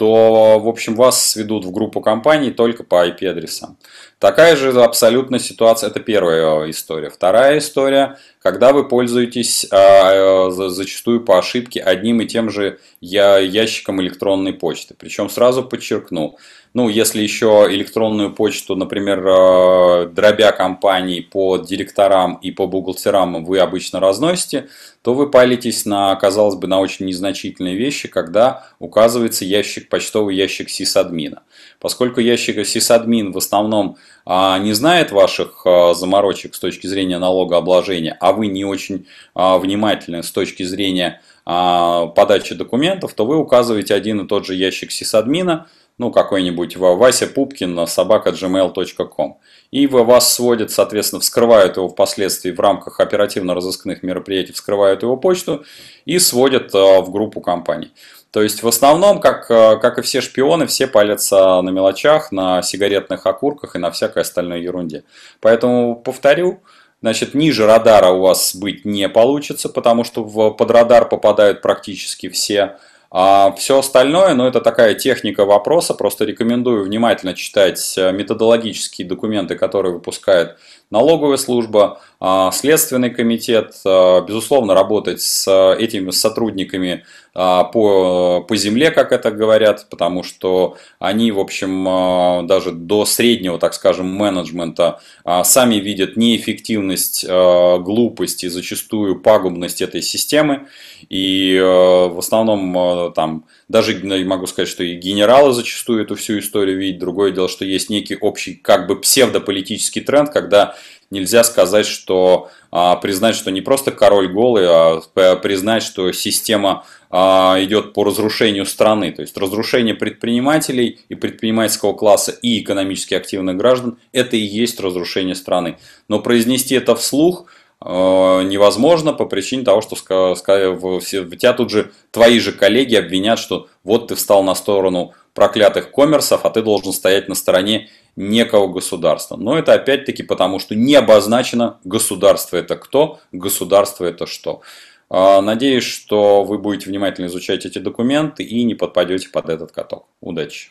то, 0.00 0.58
в 0.58 0.66
общем, 0.66 0.94
вас 0.94 1.28
сведут 1.28 1.66
в 1.66 1.72
группу 1.72 2.00
компаний 2.00 2.52
только 2.52 2.84
по 2.84 3.06
IP-адресам. 3.06 3.76
Такая 4.18 4.56
же 4.56 4.70
абсолютно 4.82 5.38
ситуация, 5.38 5.90
это 5.90 6.00
первая 6.00 6.70
история. 6.70 7.10
Вторая 7.10 7.58
история, 7.58 8.16
когда 8.40 8.72
вы 8.72 8.88
пользуетесь 8.88 9.66
а, 9.70 10.48
э, 10.48 10.50
зачастую 10.70 11.22
по 11.22 11.38
ошибке 11.38 11.82
одним 11.82 12.22
и 12.22 12.26
тем 12.26 12.48
же 12.48 12.78
ящиком 13.02 14.00
электронной 14.00 14.54
почты. 14.54 14.94
Причем 14.98 15.28
сразу 15.28 15.62
подчеркну, 15.62 16.38
ну, 16.72 16.88
если 16.88 17.20
еще 17.20 17.66
электронную 17.68 18.32
почту, 18.32 18.76
например, 18.76 19.26
э, 19.26 20.06
дробя 20.06 20.52
компаний 20.52 21.20
по 21.20 21.56
директорам 21.56 22.34
и 22.36 22.52
по 22.52 22.68
бухгалтерам 22.68 23.44
вы 23.44 23.58
обычно 23.58 23.98
разносите, 23.98 24.68
то 25.02 25.14
вы 25.14 25.30
палитесь 25.30 25.84
на, 25.84 26.14
казалось 26.14 26.54
бы, 26.54 26.68
на 26.68 26.78
очень 26.78 27.06
незначительные 27.06 27.74
вещи, 27.74 28.06
когда 28.06 28.66
указывается 28.78 29.44
ящик, 29.44 29.88
почтовый 29.88 30.36
ящик 30.36 30.70
сисадмина. 30.70 31.42
Поскольку 31.80 32.20
ящик 32.20 32.64
сисадмин 32.64 33.32
в 33.32 33.38
основном 33.38 33.96
а, 34.24 34.58
не 34.58 34.72
знает 34.72 35.10
ваших 35.10 35.62
а, 35.64 35.94
заморочек 35.94 36.54
с 36.54 36.60
точки 36.60 36.86
зрения 36.86 37.18
налогообложения, 37.18 38.16
а 38.20 38.32
вы 38.32 38.46
не 38.46 38.64
очень 38.64 39.06
а, 39.34 39.58
внимательны 39.58 40.22
с 40.22 40.30
точки 40.30 40.62
зрения 40.62 41.20
подачи 41.42 42.54
документов, 42.54 43.14
то 43.14 43.26
вы 43.26 43.36
указываете 43.36 43.94
один 43.94 44.20
и 44.20 44.28
тот 44.28 44.46
же 44.46 44.54
ящик 44.54 44.92
сисадмина, 44.92 45.66
ну, 46.00 46.10
какой-нибудь 46.10 46.78
Вася 46.78 47.26
Пупкин, 47.26 47.86
собака 47.86 48.30
gmail.com. 48.30 49.36
И 49.70 49.86
вас 49.86 50.32
сводят, 50.32 50.70
соответственно, 50.70 51.20
вскрывают 51.20 51.76
его 51.76 51.90
впоследствии 51.90 52.52
в 52.52 52.58
рамках 52.58 53.00
оперативно-розыскных 53.00 54.02
мероприятий, 54.02 54.54
вскрывают 54.54 55.02
его 55.02 55.18
почту 55.18 55.62
и 56.06 56.18
сводят 56.18 56.74
э, 56.74 57.00
в 57.02 57.10
группу 57.10 57.42
компаний. 57.42 57.92
То 58.30 58.42
есть 58.42 58.62
в 58.62 58.68
основном, 58.68 59.20
как, 59.20 59.50
э, 59.50 59.76
как 59.76 59.98
и 59.98 60.02
все 60.02 60.22
шпионы, 60.22 60.66
все 60.66 60.86
палятся 60.86 61.60
на 61.60 61.68
мелочах, 61.68 62.32
на 62.32 62.62
сигаретных 62.62 63.26
окурках 63.26 63.76
и 63.76 63.78
на 63.78 63.90
всякой 63.90 64.22
остальной 64.22 64.62
ерунде. 64.62 65.04
Поэтому 65.40 65.96
повторю, 65.96 66.60
Значит, 67.02 67.32
ниже 67.32 67.64
радара 67.64 68.10
у 68.10 68.20
вас 68.20 68.54
быть 68.54 68.84
не 68.84 69.08
получится, 69.08 69.70
потому 69.70 70.04
что 70.04 70.22
в, 70.22 70.50
под 70.50 70.70
радар 70.70 71.08
попадают 71.08 71.62
практически 71.62 72.28
все 72.28 72.76
а 73.12 73.52
все 73.52 73.80
остальное, 73.80 74.34
ну, 74.34 74.46
это 74.46 74.60
такая 74.60 74.94
техника 74.94 75.44
вопроса, 75.44 75.94
просто 75.94 76.24
рекомендую 76.24 76.84
внимательно 76.84 77.34
читать 77.34 77.94
э, 77.98 78.12
методологические 78.12 79.08
документы, 79.08 79.56
которые 79.56 79.94
выпускает 79.94 80.56
налоговая 80.90 81.36
служба, 81.36 82.00
а, 82.22 82.50
Следственный 82.52 83.08
комитет, 83.08 83.74
а, 83.86 84.20
безусловно, 84.20 84.74
работать 84.74 85.22
с 85.22 85.50
этими 85.74 86.10
сотрудниками 86.10 87.04
а, 87.32 87.64
по, 87.64 88.44
по 88.46 88.56
земле, 88.56 88.90
как 88.90 89.12
это 89.12 89.30
говорят, 89.30 89.86
потому 89.88 90.22
что 90.22 90.76
они, 90.98 91.32
в 91.32 91.38
общем, 91.38 92.46
даже 92.46 92.72
до 92.72 93.06
среднего, 93.06 93.58
так 93.58 93.72
скажем, 93.72 94.06
менеджмента 94.06 95.00
сами 95.44 95.76
видят 95.76 96.16
неэффективность, 96.16 97.24
глупость 97.26 98.44
и 98.44 98.48
зачастую 98.48 99.20
пагубность 99.20 99.80
этой 99.80 100.02
системы. 100.02 100.66
И 101.08 101.58
в 101.60 102.18
основном 102.18 103.12
там 103.14 103.44
даже 103.68 103.94
могу 104.24 104.46
сказать, 104.46 104.68
что 104.68 104.82
и 104.82 104.96
генералы 104.96 105.52
зачастую 105.52 106.02
эту 106.02 106.16
всю 106.16 106.40
историю 106.40 106.78
видят. 106.78 107.00
Другое 107.00 107.30
дело, 107.30 107.48
что 107.48 107.64
есть 107.64 107.88
некий 107.90 108.16
общий 108.16 108.54
как 108.54 108.88
бы 108.88 109.00
псевдополитический 109.00 110.02
тренд, 110.02 110.30
когда 110.30 110.74
нельзя 111.10 111.44
сказать, 111.44 111.86
что 111.86 112.50
а, 112.70 112.96
признать, 112.96 113.34
что 113.34 113.50
не 113.50 113.60
просто 113.60 113.90
король 113.90 114.28
голый, 114.28 114.64
а 114.66 115.00
признать, 115.36 115.82
что 115.82 116.12
система 116.12 116.84
а, 117.10 117.56
идет 117.60 117.92
по 117.92 118.04
разрушению 118.04 118.66
страны. 118.66 119.10
То 119.12 119.22
есть 119.22 119.36
разрушение 119.36 119.94
предпринимателей 119.94 121.00
и 121.08 121.14
предпринимательского 121.14 121.92
класса 121.92 122.30
и 122.30 122.60
экономически 122.60 123.14
активных 123.14 123.56
граждан– 123.56 123.98
это 124.12 124.36
и 124.36 124.40
есть 124.40 124.80
разрушение 124.80 125.34
страны. 125.34 125.78
Но 126.08 126.20
произнести 126.20 126.76
это 126.76 126.94
вслух 126.94 127.46
а, 127.80 128.42
невозможно 128.42 129.12
по 129.12 129.24
причине 129.24 129.64
того, 129.64 129.80
что 129.80 129.96
тебя 129.96 131.52
тут 131.52 131.70
же 131.70 131.92
твои 132.10 132.38
же 132.38 132.52
коллеги 132.52 132.94
обвинят, 132.94 133.38
что 133.38 133.68
вот 133.82 134.08
ты 134.08 134.14
встал 134.14 134.42
на 134.44 134.54
сторону 134.54 135.14
проклятых 135.34 135.90
коммерсов, 135.90 136.44
а 136.44 136.50
ты 136.50 136.62
должен 136.62 136.92
стоять 136.92 137.28
на 137.28 137.34
стороне 137.34 137.88
некого 138.16 138.66
государства. 138.66 139.36
Но 139.36 139.58
это 139.58 139.72
опять-таки 139.72 140.22
потому, 140.22 140.58
что 140.58 140.74
не 140.74 140.94
обозначено 140.94 141.78
государство 141.84 142.56
это 142.56 142.76
кто, 142.76 143.20
государство 143.32 144.04
это 144.04 144.26
что. 144.26 144.62
А, 145.08 145.40
надеюсь, 145.40 145.84
что 145.84 146.44
вы 146.44 146.58
будете 146.58 146.88
внимательно 146.88 147.26
изучать 147.26 147.66
эти 147.66 147.78
документы 147.78 148.42
и 148.42 148.62
не 148.64 148.74
подпадете 148.74 149.28
под 149.28 149.48
этот 149.48 149.72
каток. 149.72 150.06
Удачи! 150.20 150.70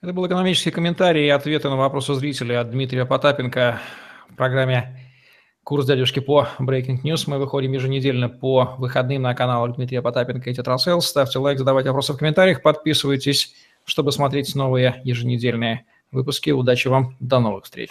Это 0.00 0.12
был 0.12 0.26
экономический 0.26 0.70
комментарий 0.70 1.26
и 1.26 1.30
ответы 1.30 1.68
на 1.68 1.76
вопросы 1.76 2.14
зрителя 2.14 2.60
от 2.60 2.70
Дмитрия 2.70 3.04
Потапенко 3.04 3.80
в 4.28 4.36
программе 4.36 5.01
«Курс 5.64 5.86
дядюшки 5.86 6.20
по 6.20 6.48
Breaking 6.58 7.02
News». 7.02 7.24
Мы 7.26 7.38
выходим 7.38 7.72
еженедельно 7.72 8.28
по 8.28 8.74
выходным 8.78 9.22
на 9.22 9.34
каналах 9.34 9.76
Дмитрия 9.76 10.02
Потапенко 10.02 10.50
и 10.50 10.54
Тетрасел. 10.54 11.00
Ставьте 11.00 11.38
лайк, 11.38 11.58
задавайте 11.58 11.90
вопросы 11.90 12.12
в 12.12 12.16
комментариях, 12.16 12.62
подписывайтесь, 12.62 13.54
чтобы 13.84 14.12
смотреть 14.12 14.54
новые 14.54 15.00
еженедельные 15.04 15.84
выпуске. 16.10 16.52
Удачи 16.52 16.88
вам, 16.88 17.16
до 17.20 17.40
новых 17.40 17.64
встреч. 17.64 17.90